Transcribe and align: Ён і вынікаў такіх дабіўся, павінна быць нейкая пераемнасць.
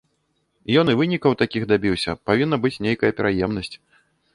Ён 0.83 0.89
і 0.93 0.95
вынікаў 1.01 1.31
такіх 1.43 1.69
дабіўся, 1.75 2.19
павінна 2.33 2.55
быць 2.67 2.77
нейкая 2.91 3.11
пераемнасць. 3.23 3.75